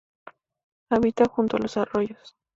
[0.89, 2.35] Habita junto a los arroyos.